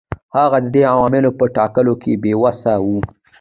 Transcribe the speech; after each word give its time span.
هغه 0.37 0.57
د 0.63 0.67
دې 0.73 0.83
عواملو 0.93 1.31
په 1.39 1.45
ټاکلو 1.55 1.93
کې 2.01 2.13
بې 2.23 2.33
وسه 2.43 2.71
و. 2.85 2.87